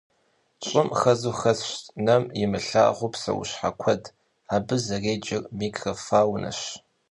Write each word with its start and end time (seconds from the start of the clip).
ЩӀым 0.65 0.89
хэзу 0.99 1.33
хэсщ 1.39 1.67
нэм 2.05 2.23
имылъагъу 2.43 3.11
псэущхьэ 3.13 3.69
куэд, 3.79 4.03
абы 4.55 4.75
зэреджэр 4.85 5.43
микрофаунэщ. 5.59 6.59